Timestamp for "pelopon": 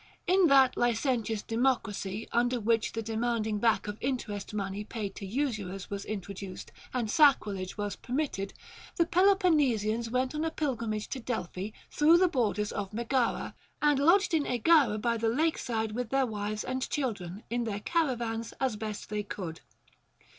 9.05-9.53